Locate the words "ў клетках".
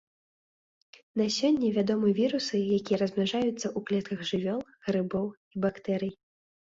3.51-4.19